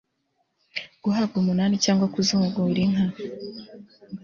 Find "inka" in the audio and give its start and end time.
2.85-3.05